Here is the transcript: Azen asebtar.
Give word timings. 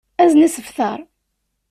Azen 0.21 0.41
asebtar. 0.47 0.99